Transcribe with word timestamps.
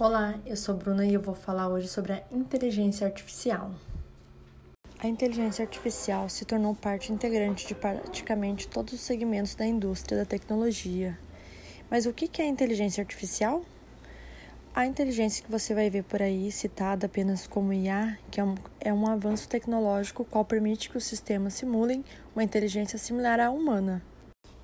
Olá, 0.00 0.38
eu 0.46 0.56
sou 0.56 0.76
Bruna 0.76 1.04
e 1.04 1.12
eu 1.12 1.20
vou 1.20 1.34
falar 1.34 1.68
hoje 1.68 1.88
sobre 1.88 2.12
a 2.12 2.22
inteligência 2.30 3.04
artificial. 3.04 3.72
A 4.96 5.08
inteligência 5.08 5.64
artificial 5.64 6.28
se 6.28 6.44
tornou 6.44 6.72
parte 6.72 7.12
integrante 7.12 7.66
de 7.66 7.74
praticamente 7.74 8.68
todos 8.68 8.94
os 8.94 9.00
segmentos 9.00 9.56
da 9.56 9.66
indústria 9.66 10.18
da 10.18 10.24
tecnologia. 10.24 11.18
Mas 11.90 12.06
o 12.06 12.12
que 12.12 12.40
é 12.40 12.46
inteligência 12.46 13.02
artificial? 13.02 13.64
A 14.72 14.86
inteligência 14.86 15.44
que 15.44 15.50
você 15.50 15.74
vai 15.74 15.90
ver 15.90 16.04
por 16.04 16.22
aí, 16.22 16.52
citada 16.52 17.06
apenas 17.06 17.48
como 17.48 17.72
IA, 17.72 18.16
que 18.30 18.40
é 18.40 18.44
um, 18.44 18.54
é 18.80 18.94
um 18.94 19.04
avanço 19.04 19.48
tecnológico 19.48 20.24
qual 20.24 20.44
permite 20.44 20.88
que 20.90 20.96
os 20.96 21.06
sistemas 21.06 21.54
simulem 21.54 22.04
uma 22.36 22.44
inteligência 22.44 23.00
similar 23.00 23.40
à 23.40 23.50
humana. 23.50 24.00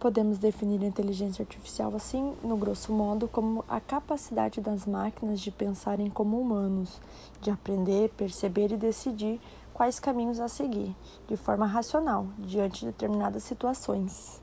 Podemos 0.04 0.36
definir 0.36 0.82
a 0.82 0.86
inteligência 0.86 1.42
artificial 1.42 1.96
assim, 1.96 2.34
no 2.42 2.58
grosso 2.58 2.92
modo, 2.92 3.26
como 3.26 3.64
a 3.66 3.80
capacidade 3.80 4.60
das 4.60 4.84
máquinas 4.84 5.40
de 5.40 5.50
pensarem 5.50 6.10
como 6.10 6.38
humanos, 6.38 7.00
de 7.40 7.50
aprender, 7.50 8.10
perceber 8.10 8.70
e 8.70 8.76
decidir 8.76 9.40
quais 9.72 9.98
caminhos 9.98 10.40
a 10.40 10.46
seguir, 10.46 10.94
de 11.26 11.38
forma 11.38 11.64
racional, 11.64 12.26
diante 12.38 12.80
de 12.80 12.86
determinadas 12.88 13.44
situações. 13.44 14.42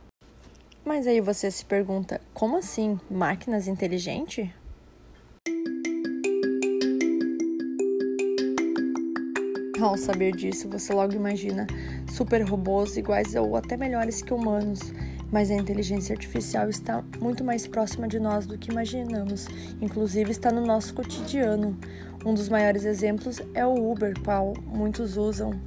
Mas 0.84 1.06
aí 1.06 1.22
você 1.22 1.52
se 1.52 1.64
pergunta: 1.64 2.20
como 2.34 2.58
assim? 2.58 3.00
Máquinas 3.08 3.68
inteligentes? 3.68 4.50
Ao 9.80 9.96
saber 9.96 10.32
disso, 10.36 10.68
você 10.68 10.92
logo 10.92 11.14
imagina 11.14 11.68
super 12.12 12.42
robôs 12.42 12.98
iguais 12.98 13.36
ou 13.36 13.56
até 13.56 13.78
melhores 13.78 14.24
que 14.24 14.34
humanos, 14.34 14.80
mas 15.32 15.50
a 15.50 15.56
inteligência 15.56 16.14
artificial 16.14 16.70
está 16.70 17.04
muito 17.20 17.44
mais 17.44 17.66
próxima 17.66 18.08
de 18.08 18.20
nós 18.20 18.46
do 18.46 18.58
que 18.58 18.70
imaginamos, 18.70 19.48
inclusive 19.82 20.32
está 20.32 20.52
no 20.52 20.66
nosso 20.66 20.94
cotidiano. 20.94 21.80
Um 22.26 22.34
dos 22.34 22.50
maiores 22.50 22.84
exemplos 22.84 23.42
é 23.54 23.66
o 23.66 23.92
Uber, 23.92 24.14
qual 24.24 24.54
muitos 24.66 25.16
usam. 25.18 25.60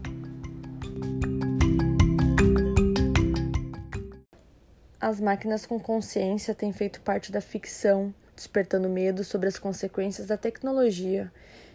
As 5.01 5.21
máquinas 5.21 5.67
com 5.67 5.79
consciência 5.79 6.55
têm 6.55 6.73
feito 6.73 7.01
parte 7.01 7.33
da 7.33 7.41
ficção, 7.41 8.15
despertando 8.35 8.89
medo 8.89 9.23
sobre 9.25 9.49
as 9.49 9.59
consequências 9.59 10.29
da 10.29 10.37
tecnologia. 10.37 11.31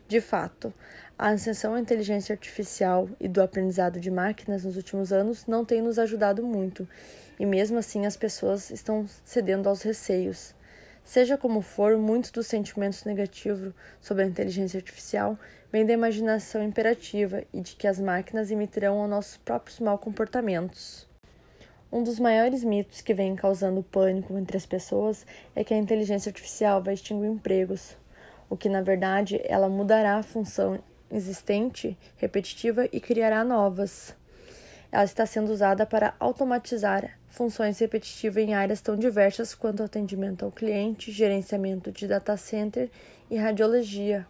De 0.07 0.19
fato, 0.19 0.73
a 1.17 1.29
ascensão 1.29 1.75
à 1.75 1.79
inteligência 1.79 2.33
artificial 2.33 3.07
e 3.19 3.27
do 3.27 3.41
aprendizado 3.41 3.99
de 3.99 4.09
máquinas 4.09 4.63
nos 4.63 4.75
últimos 4.75 5.13
anos 5.13 5.45
não 5.45 5.63
tem 5.63 5.81
nos 5.81 5.99
ajudado 5.99 6.43
muito, 6.43 6.87
e 7.39 7.45
mesmo 7.45 7.79
assim 7.79 8.05
as 8.05 8.17
pessoas 8.17 8.69
estão 8.69 9.07
cedendo 9.23 9.69
aos 9.69 9.81
receios. 9.81 10.53
Seja 11.03 11.37
como 11.37 11.61
for, 11.61 11.97
muitos 11.97 12.29
dos 12.29 12.45
sentimentos 12.45 13.05
negativos 13.05 13.73
sobre 13.99 14.23
a 14.23 14.27
inteligência 14.27 14.77
artificial 14.77 15.39
vêm 15.71 15.85
da 15.85 15.93
imaginação 15.93 16.61
imperativa 16.61 17.43
e 17.53 17.61
de 17.61 17.75
que 17.75 17.87
as 17.87 17.99
máquinas 17.99 18.51
imitarão 18.51 19.01
aos 19.01 19.09
nossos 19.09 19.37
próprios 19.37 19.79
maus 19.79 20.01
comportamentos. 20.01 21.07
Um 21.91 22.03
dos 22.03 22.19
maiores 22.19 22.63
mitos 22.63 23.01
que 23.01 23.15
vem 23.15 23.35
causando 23.35 23.81
pânico 23.81 24.37
entre 24.37 24.55
as 24.55 24.65
pessoas 24.65 25.25
é 25.55 25.63
que 25.63 25.73
a 25.73 25.77
inteligência 25.77 26.29
artificial 26.29 26.83
vai 26.83 26.93
extinguir 26.93 27.27
empregos, 27.27 27.97
o 28.47 28.55
que 28.55 28.69
na 28.69 28.81
verdade 28.81 29.41
ela 29.45 29.67
mudará 29.67 30.17
a 30.17 30.23
função 30.23 30.79
existente, 31.09 31.97
repetitiva 32.17 32.87
e 32.91 32.99
criará 32.99 33.43
novas. 33.43 34.15
Ela 34.91 35.03
está 35.03 35.25
sendo 35.25 35.51
usada 35.51 35.85
para 35.85 36.13
automatizar 36.19 37.18
funções 37.29 37.79
repetitivas 37.79 38.43
em 38.43 38.53
áreas 38.53 38.81
tão 38.81 38.95
diversas 38.95 39.55
quanto 39.55 39.83
atendimento 39.83 40.43
ao 40.43 40.51
cliente, 40.51 41.11
gerenciamento 41.11 41.91
de 41.91 42.07
data 42.07 42.35
center 42.35 42.89
e 43.29 43.37
radiologia. 43.37 44.27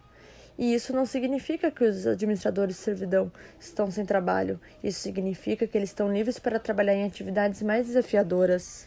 E 0.58 0.74
isso 0.74 0.92
não 0.92 1.06
significa 1.06 1.70
que 1.70 1.82
os 1.82 2.06
administradores 2.06 2.76
de 2.76 2.82
servidão 2.82 3.32
estão 3.58 3.90
sem 3.90 4.04
trabalho. 4.04 4.60
Isso 4.84 5.00
significa 5.00 5.66
que 5.66 5.76
eles 5.76 5.88
estão 5.88 6.12
livres 6.12 6.38
para 6.38 6.60
trabalhar 6.60 6.94
em 6.94 7.04
atividades 7.04 7.62
mais 7.62 7.86
desafiadoras. 7.86 8.86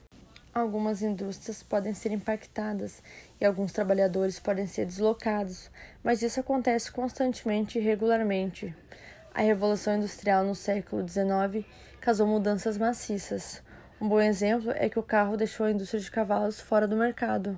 Algumas 0.54 1.02
indústrias 1.02 1.64
podem 1.64 1.96
ser 1.96 2.12
impactadas 2.12 3.02
e 3.42 3.46
alguns 3.46 3.72
trabalhadores 3.72 4.40
podem 4.40 4.68
ser 4.68 4.86
deslocados, 4.86 5.72
mas 6.04 6.22
isso 6.22 6.40
acontece 6.40 6.92
constantemente 6.92 7.80
e 7.80 7.82
regularmente. 7.82 8.72
A 9.34 9.42
Revolução 9.42 9.96
Industrial 9.96 10.46
no 10.46 10.54
século 10.54 11.08
XIX 11.10 11.66
causou 12.00 12.28
mudanças 12.28 12.78
maciças. 12.78 13.64
Um 14.04 14.10
bom 14.10 14.20
exemplo 14.20 14.70
é 14.76 14.90
que 14.90 15.00
o 15.00 15.02
carro 15.02 15.38
deixou 15.38 15.66
a 15.66 15.72
indústria 15.72 16.02
de 16.02 16.12
cavalos 16.12 16.60
fora 16.60 16.86
do 16.86 16.94
mercado. 16.94 17.58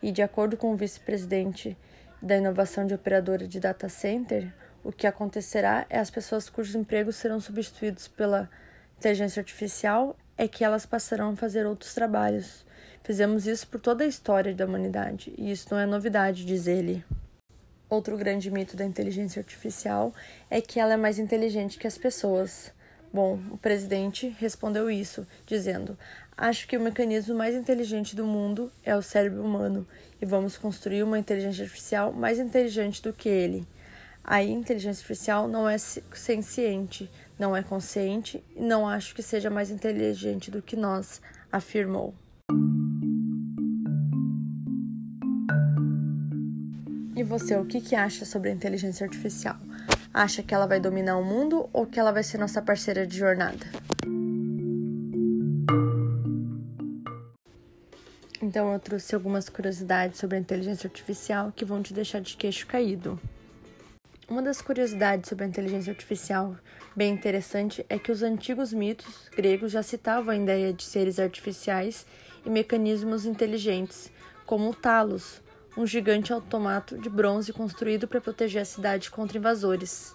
E, 0.00 0.12
de 0.12 0.22
acordo 0.22 0.56
com 0.56 0.72
o 0.72 0.76
vice-presidente 0.76 1.76
da 2.22 2.36
inovação 2.36 2.86
de 2.86 2.94
operadora 2.94 3.48
de 3.48 3.58
data 3.58 3.88
center, 3.88 4.54
o 4.84 4.92
que 4.92 5.04
acontecerá 5.04 5.84
é 5.90 5.98
as 5.98 6.10
pessoas 6.10 6.48
cujos 6.48 6.76
empregos 6.76 7.16
serão 7.16 7.40
substituídos 7.40 8.06
pela 8.06 8.48
inteligência 8.98 9.40
artificial 9.40 10.16
é 10.38 10.46
que 10.46 10.62
elas 10.62 10.86
passarão 10.86 11.30
a 11.30 11.36
fazer 11.36 11.66
outros 11.66 11.92
trabalhos. 11.92 12.64
Fizemos 13.02 13.44
isso 13.48 13.66
por 13.66 13.80
toda 13.80 14.04
a 14.04 14.06
história 14.06 14.54
da 14.54 14.66
humanidade, 14.66 15.34
e 15.36 15.50
isso 15.50 15.66
não 15.72 15.80
é 15.80 15.86
novidade, 15.86 16.44
diz 16.44 16.68
ele. 16.68 17.04
Outro 17.90 18.16
grande 18.16 18.48
mito 18.48 18.76
da 18.76 18.84
inteligência 18.84 19.40
artificial 19.40 20.14
é 20.48 20.60
que 20.60 20.78
ela 20.78 20.92
é 20.92 20.96
mais 20.96 21.18
inteligente 21.18 21.80
que 21.80 21.86
as 21.88 21.98
pessoas. 21.98 22.72
Bom, 23.14 23.38
o 23.52 23.56
presidente 23.56 24.34
respondeu 24.40 24.90
isso, 24.90 25.24
dizendo: 25.46 25.96
Acho 26.36 26.66
que 26.66 26.76
o 26.76 26.80
mecanismo 26.80 27.32
mais 27.32 27.54
inteligente 27.54 28.16
do 28.16 28.26
mundo 28.26 28.72
é 28.82 28.96
o 28.96 29.02
cérebro 29.02 29.40
humano 29.40 29.86
e 30.20 30.26
vamos 30.26 30.58
construir 30.58 31.04
uma 31.04 31.16
inteligência 31.16 31.62
artificial 31.62 32.12
mais 32.12 32.40
inteligente 32.40 33.00
do 33.00 33.12
que 33.12 33.28
ele. 33.28 33.64
A 34.24 34.42
inteligência 34.42 35.00
artificial 35.00 35.46
não 35.46 35.68
é 35.68 35.78
senciente, 35.78 37.08
não 37.38 37.56
é 37.56 37.62
consciente 37.62 38.42
e 38.56 38.60
não 38.60 38.88
acho 38.88 39.14
que 39.14 39.22
seja 39.22 39.48
mais 39.48 39.70
inteligente 39.70 40.50
do 40.50 40.60
que 40.60 40.74
nós, 40.74 41.22
afirmou. 41.52 42.12
E 47.14 47.22
você, 47.22 47.56
o 47.56 47.64
que, 47.64 47.80
que 47.80 47.94
acha 47.94 48.24
sobre 48.24 48.50
a 48.50 48.52
inteligência 48.52 49.06
artificial? 49.06 49.56
Acha 50.16 50.44
que 50.44 50.54
ela 50.54 50.68
vai 50.68 50.78
dominar 50.78 51.16
o 51.18 51.24
mundo 51.24 51.68
ou 51.72 51.86
que 51.86 51.98
ela 51.98 52.12
vai 52.12 52.22
ser 52.22 52.38
nossa 52.38 52.62
parceira 52.62 53.04
de 53.04 53.18
jornada? 53.18 53.66
Então, 58.40 58.72
eu 58.72 58.78
trouxe 58.78 59.12
algumas 59.12 59.48
curiosidades 59.48 60.20
sobre 60.20 60.36
a 60.36 60.40
inteligência 60.40 60.86
artificial 60.86 61.50
que 61.50 61.64
vão 61.64 61.82
te 61.82 61.92
deixar 61.92 62.20
de 62.20 62.36
queixo 62.36 62.64
caído. 62.64 63.18
Uma 64.28 64.40
das 64.40 64.62
curiosidades 64.62 65.28
sobre 65.28 65.46
a 65.46 65.48
inteligência 65.48 65.90
artificial 65.90 66.54
bem 66.94 67.12
interessante 67.12 67.84
é 67.88 67.98
que 67.98 68.12
os 68.12 68.22
antigos 68.22 68.72
mitos 68.72 69.28
gregos 69.34 69.72
já 69.72 69.82
citavam 69.82 70.32
a 70.32 70.36
ideia 70.36 70.72
de 70.72 70.84
seres 70.84 71.18
artificiais 71.18 72.06
e 72.46 72.48
mecanismos 72.48 73.26
inteligentes, 73.26 74.12
como 74.46 74.70
o 74.70 74.74
Talos, 74.74 75.42
um 75.76 75.86
gigante 75.86 76.32
automato 76.32 76.96
de 76.96 77.08
bronze 77.10 77.52
construído 77.52 78.06
para 78.06 78.20
proteger 78.20 78.62
a 78.62 78.64
cidade 78.64 79.10
contra 79.10 79.38
invasores. 79.38 80.14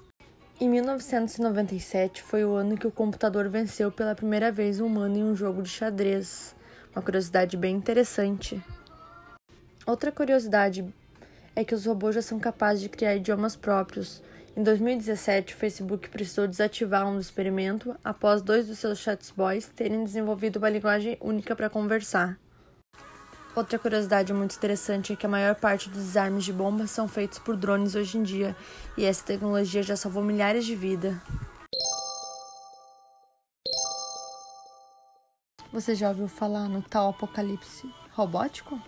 Em 0.59 0.69
1997 0.69 2.21
foi 2.21 2.43
o 2.43 2.53
ano 2.53 2.77
que 2.77 2.87
o 2.87 2.91
computador 2.91 3.47
venceu 3.49 3.91
pela 3.91 4.15
primeira 4.15 4.51
vez 4.51 4.79
um 4.79 4.85
humano 4.85 5.17
em 5.17 5.23
um 5.23 5.35
jogo 5.35 5.61
de 5.61 5.69
xadrez. 5.69 6.55
Uma 6.93 7.01
curiosidade 7.01 7.55
bem 7.55 7.75
interessante. 7.75 8.61
Outra 9.85 10.11
curiosidade 10.11 10.85
é 11.55 11.63
que 11.63 11.75
os 11.75 11.85
robôs 11.85 12.15
já 12.15 12.21
são 12.21 12.39
capazes 12.39 12.81
de 12.81 12.89
criar 12.89 13.15
idiomas 13.15 13.55
próprios. 13.55 14.21
Em 14.55 14.63
2017, 14.63 15.53
o 15.53 15.57
Facebook 15.57 16.09
precisou 16.09 16.47
desativar 16.47 17.07
um 17.07 17.19
experimento 17.19 17.95
após 18.03 18.41
dois 18.41 18.67
dos 18.67 18.79
seus 18.79 18.99
chatbots 18.99 19.69
terem 19.75 20.03
desenvolvido 20.03 20.57
uma 20.57 20.69
linguagem 20.69 21.17
única 21.21 21.55
para 21.55 21.69
conversar. 21.69 22.37
Outra 23.59 23.77
curiosidade 23.77 24.31
muito 24.31 24.55
interessante 24.55 25.11
é 25.11 25.17
que 25.17 25.25
a 25.25 25.29
maior 25.29 25.53
parte 25.53 25.89
dos 25.89 26.01
desarmes 26.01 26.45
de 26.45 26.53
bombas 26.53 26.91
são 26.91 27.09
feitos 27.09 27.39
por 27.39 27.57
drones 27.57 27.93
hoje 27.93 28.17
em 28.17 28.23
dia, 28.23 28.55
e 28.95 29.03
essa 29.03 29.21
tecnologia 29.21 29.83
já 29.83 29.97
salvou 29.97 30.23
milhares 30.23 30.65
de 30.65 30.73
vidas. 30.77 31.13
Você 35.73 35.93
já 35.93 36.07
ouviu 36.07 36.29
falar 36.29 36.69
no 36.69 36.81
tal 36.81 37.09
apocalipse 37.09 37.93
robótico? 38.13 38.81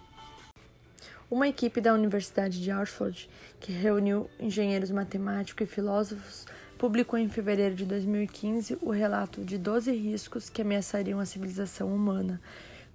Uma 1.30 1.50
equipe 1.50 1.82
da 1.82 1.94
Universidade 1.94 2.64
de 2.64 2.72
Oxford, 2.72 3.30
que 3.60 3.74
reuniu 3.74 4.30
engenheiros 4.40 4.90
matemáticos 4.90 5.68
e 5.68 5.70
filósofos, 5.70 6.46
publicou 6.78 7.20
em 7.20 7.28
fevereiro 7.28 7.76
de 7.76 7.86
2015 7.86 8.78
o 8.82 8.90
relato 8.90 9.44
de 9.44 9.58
12 9.58 9.92
riscos 9.92 10.50
que 10.50 10.62
ameaçariam 10.62 11.20
a 11.20 11.26
civilização 11.26 11.94
humana, 11.94 12.40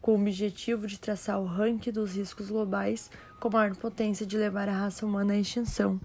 com 0.06 0.12
o 0.12 0.20
objetivo 0.20 0.86
de 0.86 1.00
traçar 1.00 1.40
o 1.40 1.44
ranking 1.44 1.90
dos 1.90 2.14
riscos 2.14 2.48
globais 2.48 3.10
com 3.40 3.50
maior 3.50 3.74
potência 3.74 4.24
de 4.24 4.38
levar 4.38 4.68
a 4.68 4.72
raça 4.72 5.04
humana 5.04 5.32
à 5.32 5.36
extinção. 5.36 6.00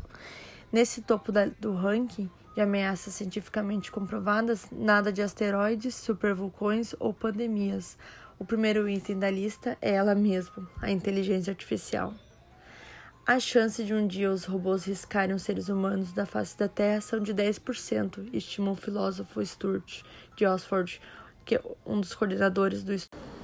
Nesse 0.72 1.04
topo 1.04 1.32
da, 1.32 1.46
do 1.46 1.76
ranking 1.76 2.28
de 2.56 2.62
ameaças 2.62 3.14
cientificamente 3.14 3.92
comprovadas, 3.92 4.66
nada 4.72 5.14
de 5.14 5.22
asteroides, 5.22 5.94
supervulcões 5.94 6.96
ou 7.00 7.14
pandemias, 7.14 7.96
o 8.40 8.44
primeiro 8.44 8.90
item 8.90 9.20
da 9.20 9.30
lista 9.30 9.78
é 9.80 9.92
ela 9.92 10.16
mesma, 10.16 10.68
a 10.82 10.90
inteligência 10.90 11.52
artificial. 11.52 12.12
A 13.28 13.40
chance 13.40 13.84
de 13.84 13.94
um 13.94 14.08
dia 14.08 14.32
os 14.32 14.46
robôs 14.46 14.84
riscarem 14.86 15.36
os 15.36 15.44
seres 15.44 15.70
humanos 15.70 16.12
da 16.12 16.26
face 16.26 16.58
da 16.58 16.68
Terra 16.68 17.02
são 17.02 17.20
de 17.20 17.36
10%, 17.36 18.30
estima 18.34 18.72
o 18.72 18.76
filósofo 18.76 19.46
Stuart 19.46 20.02
de 20.36 20.48
Oxford, 20.48 21.00
que 21.46 21.54
é 21.54 21.62
um 21.86 22.02
dos 22.02 22.16
coordenadores 22.16 22.84
do 22.84 22.96
estudo. 22.96 23.41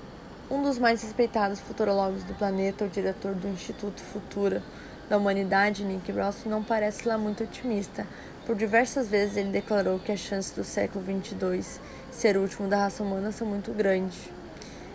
Um 0.50 0.62
dos 0.62 0.80
mais 0.80 1.04
respeitados 1.04 1.60
futurologos 1.60 2.24
do 2.24 2.34
planeta, 2.34 2.86
o 2.86 2.90
diretor 2.90 3.36
do 3.36 3.50
Instituto 3.50 4.02
Futura 4.02 4.64
da 5.10 5.18
Humanidade, 5.18 5.84
Nick 5.84 6.10
Ross, 6.14 6.46
não 6.46 6.64
parece 6.64 7.06
lá 7.06 7.18
muito 7.18 7.44
otimista. 7.44 8.08
Por 8.46 8.56
diversas 8.56 9.10
vezes 9.10 9.36
ele 9.36 9.52
declarou 9.52 10.00
que 10.00 10.10
as 10.10 10.22
chances 10.22 10.52
do 10.52 10.64
século 10.64 11.04
22 11.04 11.82
ser 12.10 12.38
o 12.38 12.42
último 12.44 12.70
da 12.70 12.78
raça 12.78 13.04
humana 13.04 13.30
são 13.34 13.46
muito 13.46 13.74
grandes. 13.74 14.30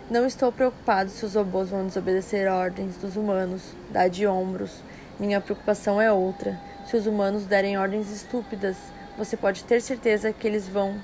Não 0.09 0.25
estou 0.25 0.51
preocupado 0.51 1.11
se 1.11 1.23
os 1.23 1.35
robôs 1.35 1.69
vão 1.69 1.85
desobedecer 1.85 2.51
ordens 2.51 2.97
dos 2.97 3.15
humanos, 3.15 3.61
dá 3.91 4.07
de 4.07 4.25
ombros. 4.25 4.83
Minha 5.19 5.39
preocupação 5.39 6.01
é 6.01 6.11
outra. 6.11 6.59
Se 6.87 6.97
os 6.97 7.05
humanos 7.05 7.45
derem 7.45 7.77
ordens 7.77 8.09
estúpidas, 8.09 8.75
você 9.15 9.37
pode 9.37 9.63
ter 9.65 9.81
certeza 9.81 10.33
que 10.33 10.47
eles 10.47 10.67
vão 10.67 10.99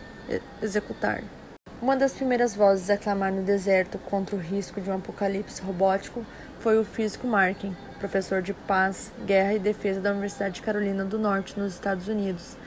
executar. 0.59 1.21
Uma 1.81 1.95
das 1.95 2.11
primeiras 2.11 2.53
vozes 2.53 2.89
a 2.89 2.97
clamar 2.97 3.31
no 3.31 3.41
deserto 3.41 3.97
contra 3.97 4.35
o 4.35 4.39
risco 4.39 4.81
de 4.81 4.89
um 4.89 4.95
apocalipse 4.95 5.61
robótico 5.61 6.25
foi 6.59 6.77
o 6.77 6.83
físico 6.83 7.25
Markin, 7.25 7.73
professor 7.99 8.41
de 8.41 8.53
paz, 8.53 9.13
guerra 9.25 9.53
e 9.53 9.59
defesa 9.59 10.01
da 10.01 10.11
Universidade 10.11 10.55
de 10.55 10.61
Carolina 10.61 11.05
do 11.05 11.17
Norte, 11.17 11.57
nos 11.57 11.75
Estados 11.75 12.09
Unidos. 12.09 12.57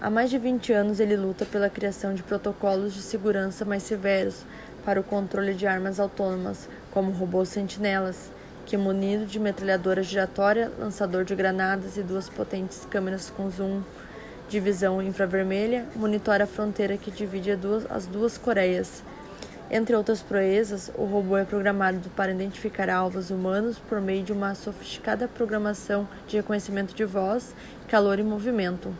Há 0.00 0.08
mais 0.08 0.30
de 0.30 0.38
20 0.38 0.72
anos 0.72 1.00
ele 1.00 1.16
luta 1.16 1.44
pela 1.44 1.68
criação 1.68 2.14
de 2.14 2.22
protocolos 2.22 2.94
de 2.94 3.02
segurança 3.02 3.64
mais 3.64 3.82
severos 3.82 4.46
para 4.84 5.00
o 5.00 5.04
controle 5.04 5.52
de 5.52 5.66
armas 5.66 5.98
autônomas, 5.98 6.68
como 6.92 7.10
robôs 7.10 7.48
sentinelas, 7.48 8.30
que, 8.66 8.76
munido 8.76 9.26
de 9.26 9.40
metralhadora 9.40 10.00
giratória, 10.00 10.70
lançador 10.78 11.24
de 11.24 11.34
granadas 11.34 11.96
e 11.96 12.04
duas 12.04 12.28
potentes 12.28 12.86
câmeras 12.88 13.30
com 13.30 13.50
zoom 13.50 13.82
de 14.50 14.58
visão 14.58 15.00
infravermelha, 15.00 15.86
monitora 15.94 16.42
a 16.42 16.46
fronteira 16.46 16.96
que 16.96 17.08
divide 17.08 17.52
as 17.88 18.06
duas 18.06 18.36
Coreias. 18.36 19.00
Entre 19.70 19.94
outras 19.94 20.20
proezas, 20.20 20.90
o 20.96 21.04
robô 21.04 21.36
é 21.36 21.44
programado 21.44 22.10
para 22.16 22.32
identificar 22.32 22.90
alvos 22.90 23.30
humanos 23.30 23.78
por 23.78 24.00
meio 24.00 24.24
de 24.24 24.32
uma 24.32 24.56
sofisticada 24.56 25.28
programação 25.28 26.08
de 26.26 26.36
reconhecimento 26.36 26.92
de 26.92 27.04
voz, 27.04 27.54
calor 27.86 28.18
e 28.18 28.24
movimento. 28.24 28.92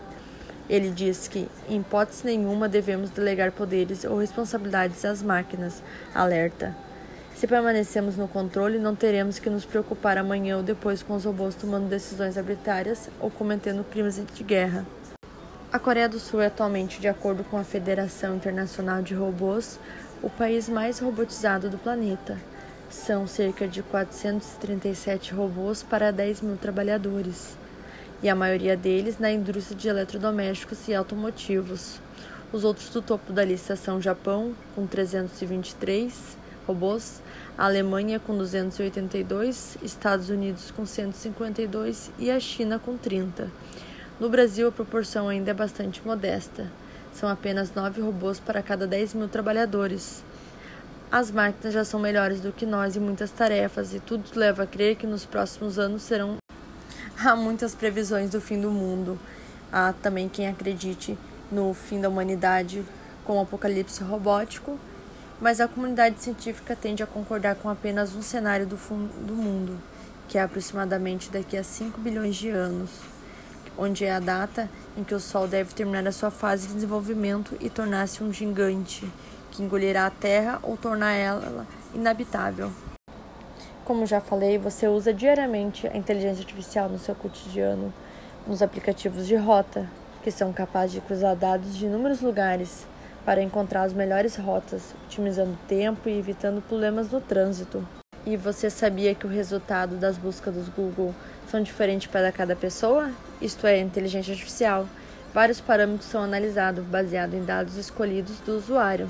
Ele 0.68 0.88
diz 0.88 1.26
que, 1.26 1.48
em 1.68 1.80
hipótese 1.80 2.24
nenhuma, 2.24 2.68
devemos 2.68 3.10
delegar 3.10 3.50
poderes 3.50 4.04
ou 4.04 4.20
responsabilidades 4.20 5.04
às 5.04 5.20
máquinas. 5.20 5.82
Alerta. 6.14 6.76
Se 7.34 7.48
permanecemos 7.48 8.16
no 8.16 8.28
controle, 8.28 8.78
não 8.78 8.94
teremos 8.94 9.40
que 9.40 9.50
nos 9.50 9.64
preocupar 9.64 10.16
amanhã 10.16 10.58
ou 10.58 10.62
depois 10.62 11.02
com 11.02 11.16
os 11.16 11.24
robôs 11.24 11.56
tomando 11.56 11.88
decisões 11.88 12.38
arbitrárias 12.38 13.10
ou 13.18 13.32
cometendo 13.32 13.82
crimes 13.82 14.22
de 14.32 14.44
guerra. 14.44 14.86
A 15.72 15.78
Coreia 15.78 16.08
do 16.08 16.18
Sul 16.18 16.40
é 16.40 16.46
atualmente, 16.46 17.00
de 17.00 17.06
acordo 17.06 17.44
com 17.44 17.56
a 17.56 17.62
Federação 17.62 18.34
Internacional 18.34 19.02
de 19.02 19.14
Robôs, 19.14 19.78
o 20.20 20.28
país 20.28 20.68
mais 20.68 20.98
robotizado 20.98 21.70
do 21.70 21.78
planeta. 21.78 22.36
São 22.90 23.24
cerca 23.24 23.68
de 23.68 23.80
437 23.80 25.32
robôs 25.32 25.84
para 25.84 26.10
10 26.10 26.40
mil 26.40 26.56
trabalhadores 26.56 27.56
e 28.20 28.28
a 28.28 28.34
maioria 28.34 28.76
deles 28.76 29.20
na 29.20 29.30
indústria 29.30 29.76
de 29.76 29.88
eletrodomésticos 29.88 30.88
e 30.88 30.94
automotivos. 30.94 32.00
Os 32.52 32.64
outros 32.64 32.88
do 32.88 33.00
topo 33.00 33.32
da 33.32 33.44
lista 33.44 33.76
são 33.76 34.00
Japão, 34.00 34.56
com 34.74 34.88
323 34.88 36.36
robôs, 36.66 37.22
Alemanha 37.56 38.18
com 38.18 38.36
282, 38.36 39.78
Estados 39.84 40.30
Unidos 40.30 40.72
com 40.72 40.84
152 40.84 42.10
e 42.18 42.28
a 42.28 42.40
China 42.40 42.76
com 42.76 42.96
30. 42.96 43.48
No 44.20 44.28
Brasil, 44.28 44.68
a 44.68 44.72
proporção 44.72 45.30
ainda 45.30 45.50
é 45.50 45.54
bastante 45.54 46.06
modesta. 46.06 46.70
São 47.10 47.26
apenas 47.26 47.72
9 47.74 48.02
robôs 48.02 48.38
para 48.38 48.62
cada 48.62 48.86
10 48.86 49.14
mil 49.14 49.28
trabalhadores. 49.30 50.22
As 51.10 51.30
máquinas 51.30 51.72
já 51.72 51.86
são 51.86 51.98
melhores 51.98 52.38
do 52.38 52.52
que 52.52 52.66
nós 52.66 52.94
em 52.94 53.00
muitas 53.00 53.30
tarefas, 53.30 53.94
e 53.94 53.98
tudo 53.98 54.28
leva 54.34 54.64
a 54.64 54.66
crer 54.66 54.96
que 54.96 55.06
nos 55.06 55.24
próximos 55.24 55.78
anos 55.78 56.02
serão 56.02 56.36
há 57.18 57.34
muitas 57.34 57.74
previsões 57.74 58.28
do 58.28 58.42
fim 58.42 58.60
do 58.60 58.70
mundo. 58.70 59.18
Há 59.72 59.94
também 59.94 60.28
quem 60.28 60.46
acredite 60.46 61.16
no 61.50 61.72
fim 61.72 61.98
da 61.98 62.10
humanidade 62.10 62.84
com 63.24 63.38
o 63.38 63.40
apocalipse 63.40 64.04
robótico, 64.04 64.78
mas 65.40 65.62
a 65.62 65.66
comunidade 65.66 66.20
científica 66.20 66.76
tende 66.76 67.02
a 67.02 67.06
concordar 67.06 67.54
com 67.54 67.70
apenas 67.70 68.14
um 68.14 68.20
cenário 68.20 68.66
do, 68.66 68.76
do 68.76 69.32
mundo, 69.32 69.78
que 70.28 70.36
é 70.36 70.42
aproximadamente 70.42 71.30
daqui 71.30 71.56
a 71.56 71.64
5 71.64 71.98
bilhões 71.98 72.36
de 72.36 72.50
anos, 72.50 72.90
onde 73.80 74.04
é 74.04 74.12
a 74.12 74.20
data 74.20 74.68
em 74.94 75.02
que 75.02 75.14
o 75.14 75.18
Sol 75.18 75.48
deve 75.48 75.72
terminar 75.72 76.06
a 76.06 76.12
sua 76.12 76.30
fase 76.30 76.68
de 76.68 76.74
desenvolvimento 76.74 77.56
e 77.60 77.70
tornar-se 77.70 78.22
um 78.22 78.30
gigante 78.30 79.10
que 79.50 79.62
engolirá 79.62 80.04
a 80.04 80.10
Terra 80.10 80.58
ou 80.62 80.76
tornar 80.76 81.14
ela 81.14 81.66
inabitável. 81.94 82.70
Como 83.82 84.06
já 84.06 84.20
falei, 84.20 84.58
você 84.58 84.86
usa 84.86 85.14
diariamente 85.14 85.86
a 85.88 85.96
inteligência 85.96 86.42
artificial 86.42 86.90
no 86.90 86.98
seu 86.98 87.14
cotidiano, 87.14 87.92
nos 88.46 88.60
aplicativos 88.60 89.26
de 89.26 89.34
rota, 89.34 89.88
que 90.22 90.30
são 90.30 90.52
capazes 90.52 90.92
de 90.92 91.00
cruzar 91.00 91.34
dados 91.34 91.74
de 91.74 91.86
inúmeros 91.86 92.20
lugares 92.20 92.86
para 93.24 93.42
encontrar 93.42 93.82
as 93.82 93.94
melhores 93.94 94.36
rotas, 94.36 94.94
otimizando 95.06 95.58
tempo 95.66 96.08
e 96.08 96.18
evitando 96.18 96.62
problemas 96.62 97.10
no 97.10 97.20
trânsito. 97.20 97.86
E 98.26 98.36
você 98.36 98.68
sabia 98.68 99.14
que 99.14 99.26
o 99.26 99.30
resultado 99.30 99.96
das 99.96 100.18
buscas 100.18 100.54
do 100.54 100.70
Google 100.72 101.14
são 101.50 101.60
diferentes 101.60 102.06
para 102.06 102.30
cada 102.30 102.54
pessoa? 102.54 103.10
Isto 103.42 103.66
é, 103.66 103.78
inteligência 103.80 104.32
artificial. 104.32 104.86
Vários 105.34 105.60
parâmetros 105.60 106.08
são 106.08 106.22
analisados 106.22 106.84
baseado 106.84 107.34
em 107.34 107.44
dados 107.44 107.76
escolhidos 107.76 108.38
do 108.40 108.56
usuário. 108.56 109.08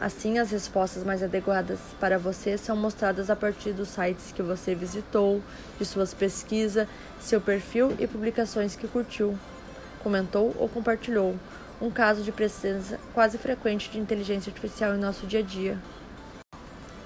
Assim, 0.00 0.38
as 0.38 0.50
respostas 0.50 1.04
mais 1.04 1.22
adequadas 1.22 1.78
para 2.00 2.18
você 2.18 2.56
são 2.56 2.74
mostradas 2.74 3.28
a 3.28 3.36
partir 3.36 3.72
dos 3.72 3.88
sites 3.88 4.32
que 4.32 4.42
você 4.42 4.74
visitou, 4.74 5.42
de 5.78 5.84
suas 5.84 6.14
pesquisas, 6.14 6.88
seu 7.20 7.40
perfil 7.40 7.94
e 7.98 8.06
publicações 8.06 8.74
que 8.74 8.88
curtiu, 8.88 9.38
comentou 10.02 10.54
ou 10.58 10.68
compartilhou. 10.68 11.36
Um 11.80 11.90
caso 11.90 12.22
de 12.22 12.32
presença 12.32 12.98
quase 13.12 13.36
frequente 13.36 13.90
de 13.90 13.98
inteligência 13.98 14.50
artificial 14.50 14.94
em 14.94 14.98
nosso 14.98 15.26
dia 15.26 15.40
a 15.40 15.42
dia. 15.42 15.78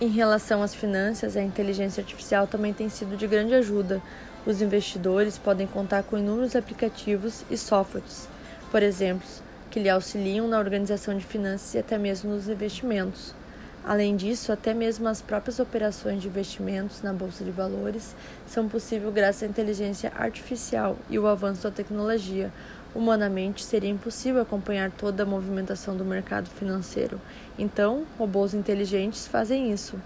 Em 0.00 0.08
relação 0.08 0.62
às 0.62 0.74
finanças, 0.74 1.36
a 1.36 1.42
inteligência 1.42 2.02
artificial 2.02 2.46
também 2.46 2.72
tem 2.72 2.88
sido 2.88 3.16
de 3.16 3.26
grande 3.26 3.54
ajuda. 3.54 4.00
Os 4.46 4.62
investidores 4.62 5.36
podem 5.36 5.66
contar 5.66 6.04
com 6.04 6.16
inúmeros 6.16 6.54
aplicativos 6.54 7.44
e 7.50 7.58
softwares, 7.58 8.28
por 8.70 8.80
exemplo, 8.80 9.26
que 9.72 9.80
lhe 9.80 9.90
auxiliam 9.90 10.46
na 10.46 10.60
organização 10.60 11.18
de 11.18 11.24
finanças 11.24 11.74
e 11.74 11.78
até 11.78 11.98
mesmo 11.98 12.30
nos 12.30 12.48
investimentos. 12.48 13.34
Além 13.84 14.14
disso, 14.14 14.52
até 14.52 14.72
mesmo 14.72 15.08
as 15.08 15.20
próprias 15.20 15.58
operações 15.58 16.22
de 16.22 16.28
investimentos 16.28 17.02
na 17.02 17.12
bolsa 17.12 17.42
de 17.42 17.50
valores 17.50 18.14
são 18.46 18.68
possíveis 18.68 19.12
graças 19.12 19.42
à 19.42 19.46
inteligência 19.46 20.12
artificial 20.16 20.96
e 21.10 21.18
o 21.18 21.26
avanço 21.26 21.64
da 21.64 21.70
tecnologia. 21.72 22.52
Humanamente, 22.94 23.64
seria 23.64 23.90
impossível 23.90 24.42
acompanhar 24.42 24.92
toda 24.92 25.24
a 25.24 25.26
movimentação 25.26 25.96
do 25.96 26.04
mercado 26.04 26.48
financeiro. 26.48 27.20
Então, 27.58 28.04
robôs 28.16 28.54
inteligentes 28.54 29.26
fazem 29.26 29.72
isso. 29.72 30.00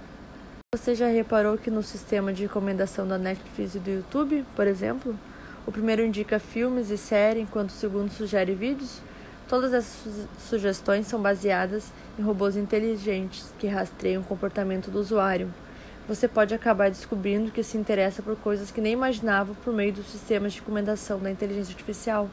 Você 0.72 0.94
já 0.94 1.08
reparou 1.08 1.58
que 1.58 1.68
no 1.68 1.82
sistema 1.82 2.32
de 2.32 2.44
recomendação 2.44 3.04
da 3.04 3.18
Netflix 3.18 3.74
e 3.74 3.80
do 3.80 3.90
YouTube, 3.90 4.46
por 4.54 4.68
exemplo, 4.68 5.18
o 5.66 5.72
primeiro 5.72 6.00
indica 6.00 6.38
filmes 6.38 6.90
e 6.90 6.96
séries, 6.96 7.42
enquanto 7.42 7.70
o 7.70 7.72
segundo 7.72 8.08
sugere 8.12 8.54
vídeos? 8.54 9.00
Todas 9.48 9.74
essas 9.74 10.28
sugestões 10.38 11.08
são 11.08 11.20
baseadas 11.20 11.90
em 12.16 12.22
robôs 12.22 12.56
inteligentes 12.56 13.52
que 13.58 13.66
rastreiam 13.66 14.22
o 14.22 14.24
comportamento 14.24 14.92
do 14.92 15.00
usuário. 15.00 15.52
Você 16.06 16.28
pode 16.28 16.54
acabar 16.54 16.88
descobrindo 16.88 17.50
que 17.50 17.64
se 17.64 17.76
interessa 17.76 18.22
por 18.22 18.36
coisas 18.36 18.70
que 18.70 18.80
nem 18.80 18.92
imaginava 18.92 19.52
por 19.64 19.74
meio 19.74 19.92
dos 19.92 20.06
sistemas 20.06 20.52
de 20.52 20.60
recomendação 20.60 21.18
da 21.18 21.32
inteligência 21.32 21.72
artificial. 21.72 22.30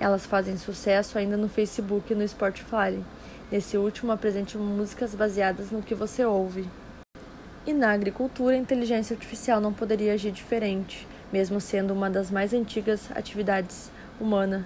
Elas 0.00 0.24
fazem 0.24 0.56
sucesso 0.56 1.18
ainda 1.18 1.36
no 1.36 1.50
Facebook 1.50 2.10
e 2.10 2.16
no 2.16 2.26
Spotify. 2.26 2.98
Nesse 3.52 3.76
último, 3.76 4.10
apresente 4.10 4.56
músicas 4.56 5.14
baseadas 5.14 5.70
no 5.70 5.82
que 5.82 5.94
você 5.94 6.24
ouve. 6.24 6.66
E 7.66 7.72
na 7.72 7.92
agricultura, 7.92 8.54
a 8.54 8.58
inteligência 8.58 9.14
artificial 9.14 9.60
não 9.60 9.72
poderia 9.72 10.12
agir 10.12 10.30
diferente, 10.30 11.06
mesmo 11.32 11.60
sendo 11.60 11.92
uma 11.92 12.10
das 12.10 12.30
mais 12.30 12.52
antigas 12.52 13.10
atividades 13.14 13.90
humanas 14.20 14.62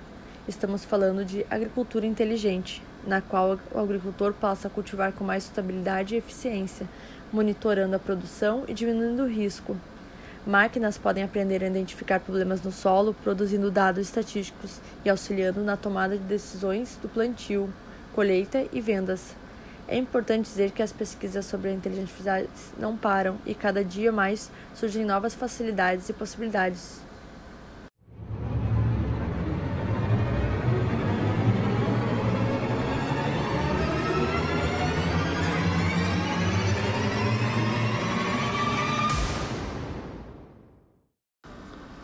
Estamos 0.48 0.82
falando 0.82 1.26
de 1.26 1.44
agricultura 1.50 2.06
inteligente, 2.06 2.82
na 3.06 3.20
qual 3.20 3.58
o 3.70 3.78
agricultor 3.78 4.32
passa 4.32 4.66
a 4.66 4.70
cultivar 4.70 5.12
com 5.12 5.22
mais 5.22 5.42
sustentabilidade 5.42 6.14
e 6.14 6.18
eficiência, 6.18 6.88
monitorando 7.30 7.94
a 7.94 7.98
produção 7.98 8.64
e 8.66 8.72
diminuindo 8.72 9.24
o 9.24 9.28
risco. 9.28 9.76
Máquinas 10.46 10.96
podem 10.96 11.22
aprender 11.22 11.62
a 11.62 11.66
identificar 11.66 12.18
problemas 12.20 12.62
no 12.62 12.72
solo, 12.72 13.12
produzindo 13.22 13.70
dados 13.70 14.06
estatísticos 14.06 14.80
e 15.04 15.10
auxiliando 15.10 15.60
na 15.60 15.76
tomada 15.76 16.16
de 16.16 16.24
decisões 16.24 16.98
do 17.02 17.10
plantio, 17.10 17.68
colheita 18.14 18.64
e 18.72 18.80
vendas. 18.80 19.36
É 19.88 19.96
importante 19.96 20.44
dizer 20.44 20.70
que 20.70 20.82
as 20.82 20.92
pesquisas 20.92 21.46
sobre 21.46 21.70
a 21.70 21.72
inteligência 21.72 22.30
artificial 22.30 22.72
não 22.78 22.94
param 22.94 23.38
e 23.46 23.54
cada 23.54 23.82
dia 23.82 24.12
mais 24.12 24.50
surgem 24.74 25.02
novas 25.02 25.34
facilidades 25.34 26.10
e 26.10 26.12
possibilidades 26.12 27.00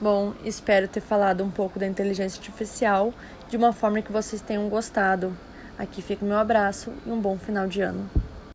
Bom, 0.05 0.35
espero 0.45 0.87
ter 0.87 1.01
falado 1.01 1.43
um 1.43 1.51
pouco 1.51 1.79
da 1.79 1.87
inteligência 1.87 2.39
artificial 2.39 3.15
de 3.49 3.57
uma 3.57 3.73
forma 3.73 4.03
que 4.03 4.13
vocês 4.13 4.43
tenham 4.43 4.69
gostado. 4.69 5.35
Aqui 5.79 6.01
fica 6.01 6.25
o 6.25 6.29
meu 6.29 6.39
abraço 6.39 6.93
e 7.05 7.11
um 7.11 7.21
bom 7.21 7.37
final 7.37 7.67
de 7.67 7.81
ano. 7.81 8.09